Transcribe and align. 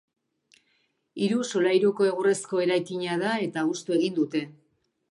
Hiru 1.25 1.45
solairuko 1.51 2.09
egurrezko 2.09 2.65
eraikina 2.65 3.21
da, 3.27 3.39
eta 3.49 3.71
hustu 3.75 3.99
egin 4.01 4.23
dute. 4.23 4.45